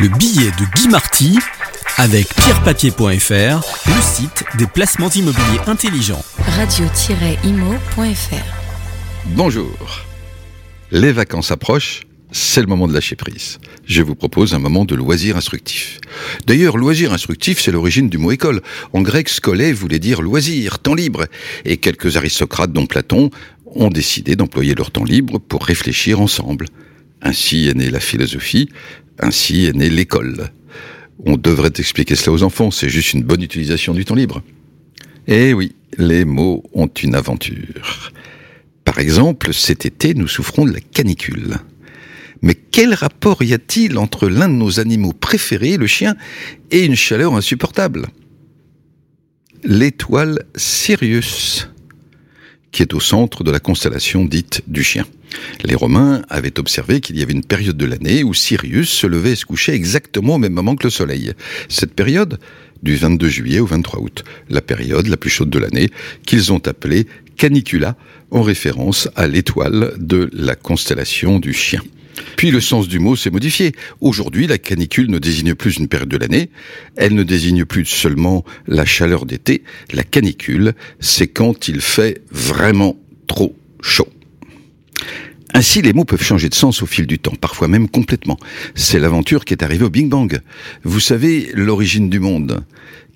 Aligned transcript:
Le 0.00 0.08
billet 0.08 0.50
de 0.52 0.64
Guy 0.76 0.88
Marty 0.88 1.38
avec 1.98 2.26
pierrepapier.fr, 2.34 3.04
le 3.86 4.00
site 4.00 4.44
des 4.56 4.66
placements 4.66 5.10
immobiliers 5.10 5.60
intelligents. 5.66 6.24
radio-imo.fr 6.38 8.06
Bonjour. 9.26 9.76
Les 10.90 11.12
vacances 11.12 11.50
approchent, 11.50 12.06
c'est 12.32 12.62
le 12.62 12.66
moment 12.66 12.88
de 12.88 12.94
lâcher 12.94 13.14
prise. 13.14 13.58
Je 13.84 14.00
vous 14.00 14.14
propose 14.14 14.54
un 14.54 14.58
moment 14.58 14.86
de 14.86 14.94
loisir 14.94 15.36
instructif. 15.36 16.00
D'ailleurs, 16.46 16.78
loisir 16.78 17.12
instructif, 17.12 17.60
c'est 17.60 17.70
l'origine 17.70 18.08
du 18.08 18.16
mot 18.16 18.32
école. 18.32 18.62
En 18.94 19.02
grec, 19.02 19.28
scolé 19.28 19.74
voulait 19.74 19.98
dire 19.98 20.22
loisir, 20.22 20.78
temps 20.78 20.94
libre. 20.94 21.26
Et 21.66 21.76
quelques 21.76 22.16
aristocrates, 22.16 22.72
dont 22.72 22.86
Platon, 22.86 23.28
ont 23.66 23.90
décidé 23.90 24.34
d'employer 24.34 24.74
leur 24.74 24.92
temps 24.92 25.04
libre 25.04 25.38
pour 25.38 25.62
réfléchir 25.62 26.22
ensemble. 26.22 26.68
Ainsi 27.22 27.68
est 27.68 27.74
née 27.74 27.90
la 27.90 28.00
philosophie, 28.00 28.68
ainsi 29.18 29.66
est 29.66 29.74
née 29.74 29.90
l'école. 29.90 30.50
On 31.26 31.36
devrait 31.36 31.72
expliquer 31.78 32.16
cela 32.16 32.32
aux 32.32 32.42
enfants, 32.42 32.70
c'est 32.70 32.88
juste 32.88 33.12
une 33.12 33.22
bonne 33.22 33.42
utilisation 33.42 33.92
du 33.92 34.04
temps 34.04 34.14
libre. 34.14 34.42
Eh 35.26 35.52
oui, 35.52 35.74
les 35.98 36.24
mots 36.24 36.62
ont 36.72 36.86
une 36.86 37.14
aventure. 37.14 38.12
Par 38.84 38.98
exemple, 38.98 39.52
cet 39.52 39.84
été, 39.84 40.14
nous 40.14 40.28
souffrons 40.28 40.64
de 40.64 40.72
la 40.72 40.80
canicule. 40.80 41.56
Mais 42.42 42.54
quel 42.54 42.94
rapport 42.94 43.42
y 43.42 43.52
a-t-il 43.52 43.98
entre 43.98 44.28
l'un 44.28 44.48
de 44.48 44.54
nos 44.54 44.80
animaux 44.80 45.12
préférés, 45.12 45.76
le 45.76 45.86
chien, 45.86 46.16
et 46.70 46.86
une 46.86 46.96
chaleur 46.96 47.34
insupportable? 47.34 48.06
L'étoile 49.62 50.38
Sirius, 50.56 51.68
qui 52.72 52.82
est 52.82 52.94
au 52.94 53.00
centre 53.00 53.44
de 53.44 53.50
la 53.50 53.60
constellation 53.60 54.24
dite 54.24 54.62
du 54.66 54.82
chien. 54.82 55.06
Les 55.64 55.74
Romains 55.74 56.22
avaient 56.28 56.58
observé 56.58 57.00
qu'il 57.00 57.18
y 57.18 57.22
avait 57.22 57.32
une 57.32 57.44
période 57.44 57.76
de 57.76 57.86
l'année 57.86 58.24
où 58.24 58.34
Sirius 58.34 58.90
se 58.90 59.06
levait 59.06 59.32
et 59.32 59.36
se 59.36 59.44
couchait 59.44 59.74
exactement 59.74 60.36
au 60.36 60.38
même 60.38 60.52
moment 60.52 60.76
que 60.76 60.84
le 60.84 60.90
Soleil. 60.90 61.32
Cette 61.68 61.94
période, 61.94 62.38
du 62.82 62.96
22 62.96 63.28
juillet 63.28 63.60
au 63.60 63.66
23 63.66 64.00
août, 64.00 64.24
la 64.48 64.60
période 64.60 65.06
la 65.06 65.16
plus 65.16 65.30
chaude 65.30 65.50
de 65.50 65.58
l'année, 65.58 65.90
qu'ils 66.26 66.52
ont 66.52 66.62
appelée 66.66 67.06
canicula, 67.36 67.96
en 68.30 68.42
référence 68.42 69.08
à 69.16 69.26
l'étoile 69.26 69.94
de 69.98 70.30
la 70.32 70.54
constellation 70.54 71.38
du 71.38 71.52
chien. 71.52 71.80
Puis 72.36 72.50
le 72.50 72.60
sens 72.60 72.88
du 72.88 72.98
mot 72.98 73.16
s'est 73.16 73.30
modifié. 73.30 73.72
Aujourd'hui, 74.00 74.46
la 74.46 74.58
canicule 74.58 75.10
ne 75.10 75.18
désigne 75.18 75.54
plus 75.54 75.76
une 75.76 75.88
période 75.88 76.08
de 76.08 76.16
l'année, 76.16 76.50
elle 76.96 77.14
ne 77.14 77.22
désigne 77.22 77.64
plus 77.64 77.84
seulement 77.86 78.44
la 78.66 78.84
chaleur 78.84 79.26
d'été, 79.26 79.62
la 79.92 80.02
canicule, 80.02 80.74
c'est 81.00 81.28
quand 81.28 81.68
il 81.68 81.80
fait 81.80 82.22
vraiment 82.30 82.96
trop 83.26 83.56
chaud. 83.82 84.08
Ainsi, 85.52 85.82
les 85.82 85.92
mots 85.92 86.04
peuvent 86.04 86.22
changer 86.22 86.48
de 86.48 86.54
sens 86.54 86.82
au 86.82 86.86
fil 86.86 87.06
du 87.06 87.18
temps, 87.18 87.34
parfois 87.40 87.66
même 87.66 87.88
complètement. 87.88 88.38
C'est 88.74 89.00
l'aventure 89.00 89.44
qui 89.44 89.52
est 89.52 89.64
arrivée 89.64 89.84
au 89.84 89.90
Big 89.90 90.08
Bang. 90.08 90.40
Vous 90.84 91.00
savez 91.00 91.50
l'origine 91.54 92.08
du 92.08 92.20
monde. 92.20 92.64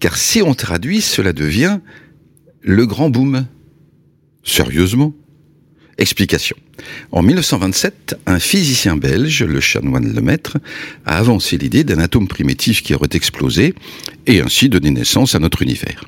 Car 0.01 0.17
si 0.17 0.43
on 0.43 0.55
traduit, 0.55 1.01
cela 1.01 1.33
devient 1.33 1.79
le 2.61 2.87
grand 2.87 3.09
boom. 3.09 3.47
Sérieusement? 4.43 5.15
Explication. 5.99 6.57
En 7.13 7.23
1927, 7.23 8.17
un 8.27 8.39
physicien 8.39 8.97
belge, 8.97 9.45
le 9.45 9.61
chanoine 9.61 10.13
Lemaître, 10.13 10.59
a 11.07 11.19
avancé 11.19 11.57
l'idée 11.57 11.85
d'un 11.85 11.99
atome 11.99 12.27
primitif 12.27 12.83
qui 12.83 12.95
aurait 12.95 13.09
explosé 13.13 13.75
et 14.27 14.41
ainsi 14.41 14.69
donné 14.69 14.91
naissance 14.91 15.35
à 15.35 15.39
notre 15.39 15.63
univers. 15.63 16.05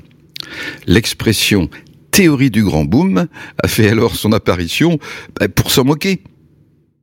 L'expression 0.85 1.69
théorie 2.11 2.51
du 2.51 2.63
grand 2.63 2.85
boom 2.85 3.27
a 3.63 3.67
fait 3.67 3.89
alors 3.89 4.15
son 4.15 4.33
apparition 4.33 4.99
bah, 5.39 5.47
pour 5.47 5.71
s'en 5.71 5.85
moquer. 5.85 6.21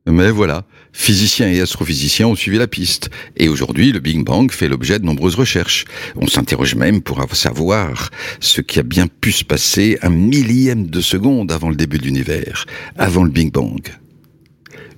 Mais 0.07 0.29
voilà, 0.29 0.65
physiciens 0.93 1.49
et 1.49 1.59
astrophysiciens 1.61 2.27
ont 2.27 2.35
suivi 2.35 2.59
la 2.59 2.67
piste. 2.67 3.09
Et 3.37 3.49
aujourd'hui, 3.49 3.91
le 3.91 3.99
Big 3.99 4.23
Bang 4.23 4.51
fait 4.51 4.67
l'objet 4.67 4.99
de 4.99 5.05
nombreuses 5.05 5.33
recherches. 5.35 5.85
On 6.15 6.27
s'interroge 6.27 6.75
même 6.75 7.01
pour 7.01 7.19
savoir 7.33 8.11
ce 8.39 8.61
qui 8.61 8.79
a 8.79 8.83
bien 8.83 9.07
pu 9.07 9.31
se 9.31 9.43
passer 9.43 9.97
un 10.03 10.09
millième 10.09 10.87
de 10.87 11.01
seconde 11.01 11.51
avant 11.51 11.69
le 11.69 11.75
début 11.75 11.97
de 11.97 12.03
l'univers, 12.03 12.67
avant 12.97 13.23
le 13.23 13.31
Big 13.31 13.51
Bang. 13.51 13.81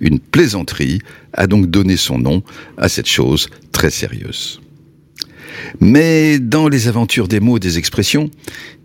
Une 0.02 0.20
plaisanterie 0.20 1.00
a 1.32 1.48
donc 1.48 1.68
donné 1.68 1.96
son 1.96 2.20
nom 2.20 2.44
à 2.78 2.90
cette 2.90 3.08
chose 3.08 3.50
très 3.72 3.90
sérieuse. 3.90 4.60
Mais 5.80 6.38
dans 6.38 6.68
les 6.68 6.90
aventures 6.90 7.30
des 7.30 7.40
mots 7.40 7.58
et 7.58 7.62
des 7.62 7.78
expressions, 7.78 8.30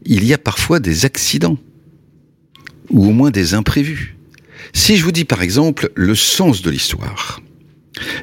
il 0.05 0.25
y 0.25 0.33
a 0.33 0.39
parfois 0.39 0.79
des 0.79 1.05
accidents, 1.05 1.59
ou 2.91 3.07
au 3.07 3.11
moins 3.11 3.31
des 3.31 3.55
imprévus. 3.55 4.17
Si 4.73 4.97
je 4.97 5.05
vous 5.05 5.13
dis 5.13 5.25
par 5.25 5.43
exemple 5.43 5.91
le 5.95 6.15
sens 6.15 6.63
de 6.63 6.71
l'histoire, 6.71 7.41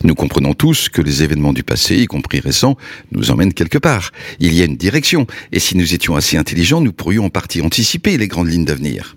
nous 0.04 0.16
comprenons 0.16 0.54
tous 0.54 0.90
que 0.90 1.02
les 1.02 1.24
événements 1.24 1.54
du 1.54 1.64
passé, 1.64 1.98
y 1.98 2.06
compris 2.06 2.40
récents, 2.40 2.78
nous 3.12 3.32
emmènent 3.32 3.54
quelque 3.54 3.78
part. 3.78 4.12
Il 4.40 4.54
y 4.54 4.62
a 4.62 4.66
une 4.66 4.78
direction, 4.78 5.28
et 5.52 5.60
si 5.60 5.78
nous 5.78 5.94
étions 5.94 6.16
assez 6.16 6.38
intelligents, 6.38 6.82
nous 6.82 6.94
pourrions 6.94 7.26
en 7.26 7.30
partie 7.30 7.62
anticiper 7.62 8.18
les 8.18 8.28
grandes 8.28 8.50
lignes 8.50 8.66
d'avenir. 8.66 9.16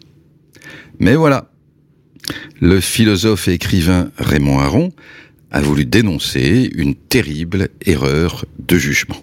Mais 0.99 1.15
voilà, 1.15 1.51
le 2.61 2.81
philosophe 2.81 3.49
et 3.49 3.55
écrivain 3.55 4.11
Raymond 4.19 4.61
Aron 4.61 4.93
a 5.51 5.61
voulu 5.61 5.85
dénoncer 5.85 6.71
une 6.75 6.95
terrible 6.95 7.69
erreur 7.85 8.45
de 8.59 8.77
jugement. 8.77 9.17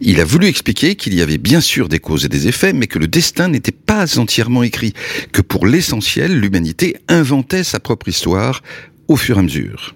Il 0.00 0.20
a 0.20 0.24
voulu 0.24 0.46
expliquer 0.46 0.94
qu'il 0.94 1.14
y 1.14 1.22
avait 1.22 1.38
bien 1.38 1.60
sûr 1.60 1.88
des 1.88 1.98
causes 1.98 2.24
et 2.24 2.28
des 2.28 2.48
effets, 2.48 2.72
mais 2.72 2.86
que 2.86 2.98
le 2.98 3.08
destin 3.08 3.48
n'était 3.48 3.72
pas 3.72 4.18
entièrement 4.18 4.62
écrit, 4.62 4.92
que 5.32 5.42
pour 5.42 5.66
l'essentiel, 5.66 6.38
l'humanité 6.38 6.96
inventait 7.08 7.64
sa 7.64 7.80
propre 7.80 8.08
histoire 8.08 8.62
au 9.08 9.16
fur 9.16 9.36
et 9.36 9.40
à 9.40 9.42
mesure. 9.42 9.94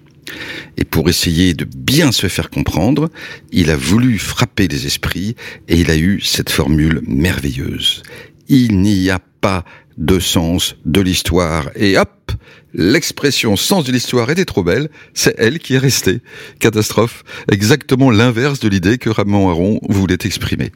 Et 0.77 0.85
pour 0.85 1.09
essayer 1.09 1.53
de 1.53 1.65
bien 1.65 2.11
se 2.11 2.27
faire 2.27 2.49
comprendre, 2.49 3.09
il 3.51 3.69
a 3.69 3.75
voulu 3.75 4.17
frapper 4.17 4.67
les 4.67 4.85
esprits 4.85 5.35
et 5.67 5.79
il 5.79 5.91
a 5.91 5.97
eu 5.97 6.21
cette 6.21 6.49
formule 6.49 7.01
merveilleuse. 7.05 8.03
Il 8.47 8.79
n'y 8.79 9.09
a 9.09 9.19
pas 9.19 9.65
de 9.97 10.19
sens 10.19 10.75
de 10.85 11.01
l'histoire. 11.01 11.69
Et 11.75 11.97
hop, 11.97 12.31
l'expression 12.73 13.55
sens 13.55 13.83
de 13.83 13.91
l'histoire 13.91 14.29
était 14.29 14.45
trop 14.45 14.63
belle, 14.63 14.89
c'est 15.13 15.35
elle 15.37 15.59
qui 15.59 15.75
est 15.75 15.79
restée. 15.79 16.21
Catastrophe, 16.59 17.23
exactement 17.51 18.11
l'inverse 18.11 18.59
de 18.59 18.69
l'idée 18.69 18.97
que 18.97 19.09
Ramon 19.09 19.49
Aron 19.49 19.79
voulait 19.89 20.17
exprimer. 20.23 20.71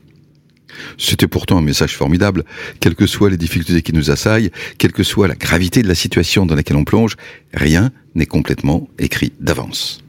C'était 0.97 1.27
pourtant 1.27 1.57
un 1.57 1.61
message 1.61 1.95
formidable, 1.95 2.43
quelles 2.79 2.95
que 2.95 3.07
soient 3.07 3.29
les 3.29 3.37
difficultés 3.37 3.81
qui 3.81 3.93
nous 3.93 4.11
assaillent, 4.11 4.51
quelle 4.77 4.91
que 4.91 5.03
soit 5.03 5.27
la 5.27 5.35
gravité 5.35 5.81
de 5.81 5.87
la 5.87 5.95
situation 5.95 6.45
dans 6.45 6.55
laquelle 6.55 6.77
on 6.77 6.83
plonge, 6.83 7.15
rien 7.53 7.91
n'est 8.13 8.25
complètement 8.25 8.89
écrit 8.99 9.31
d'avance. 9.39 10.01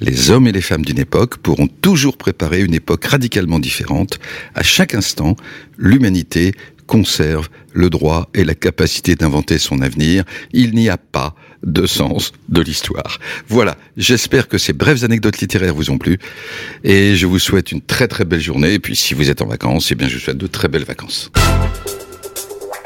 Les 0.00 0.30
hommes 0.30 0.46
et 0.46 0.52
les 0.52 0.60
femmes 0.60 0.84
d'une 0.84 0.98
époque 0.98 1.38
pourront 1.38 1.68
toujours 1.68 2.16
préparer 2.16 2.60
une 2.62 2.74
époque 2.74 3.04
radicalement 3.04 3.58
différente. 3.58 4.18
À 4.54 4.62
chaque 4.62 4.94
instant, 4.94 5.36
l'humanité 5.78 6.52
conserve 6.86 7.48
le 7.72 7.90
droit 7.90 8.28
et 8.34 8.44
la 8.44 8.54
capacité 8.54 9.14
d'inventer 9.14 9.58
son 9.58 9.80
avenir. 9.80 10.24
Il 10.52 10.74
n'y 10.74 10.88
a 10.88 10.96
pas 10.96 11.34
de 11.62 11.86
sens 11.86 12.32
de 12.48 12.60
l'histoire. 12.60 13.18
Voilà, 13.48 13.76
j'espère 13.96 14.48
que 14.48 14.58
ces 14.58 14.72
brèves 14.72 15.04
anecdotes 15.04 15.38
littéraires 15.38 15.74
vous 15.74 15.90
ont 15.90 15.98
plu 15.98 16.18
et 16.82 17.16
je 17.16 17.26
vous 17.26 17.38
souhaite 17.38 17.72
une 17.72 17.80
très 17.80 18.08
très 18.08 18.24
belle 18.24 18.40
journée 18.40 18.74
et 18.74 18.78
puis 18.78 18.96
si 18.96 19.14
vous 19.14 19.30
êtes 19.30 19.42
en 19.42 19.46
vacances, 19.46 19.90
eh 19.90 19.94
bien 19.94 20.08
je 20.08 20.14
vous 20.14 20.20
souhaite 20.20 20.38
de 20.38 20.46
très 20.46 20.68
belles 20.68 20.84
vacances. 20.84 21.30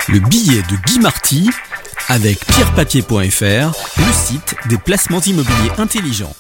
Le 0.09 0.21
billet 0.21 0.63
de 0.71 0.77
Guy 0.87 1.01
Marty 1.01 1.51
avec 2.09 2.39
pierrepapier.fr, 2.47 3.73
le 3.99 4.13
site 4.13 4.55
des 4.69 4.79
placements 4.79 5.21
immobiliers 5.21 5.73
intelligents. 5.77 6.35